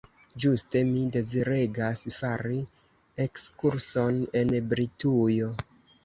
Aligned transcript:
Ĝuste 0.43 0.79
mi 0.91 1.01
deziregas 1.15 2.01
fari 2.15 2.61
ekskurson 3.25 4.17
en 4.41 4.55
Britujo. 4.71 5.51